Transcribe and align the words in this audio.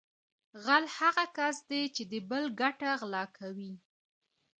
غل 0.65 0.85
هغه 0.97 1.25
کس 1.37 1.57
دی 1.69 1.83
چې 1.95 2.03
د 2.11 2.13
بل 2.29 2.43
ګټه 2.61 2.89
غلا 2.99 3.23
کوي 3.37 3.73